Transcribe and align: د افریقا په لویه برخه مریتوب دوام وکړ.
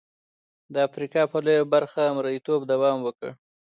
د 0.73 0.75
افریقا 0.87 1.23
په 1.31 1.37
لویه 1.45 1.63
برخه 1.73 2.15
مریتوب 2.17 2.59
دوام 2.71 2.97
وکړ. 3.03 3.29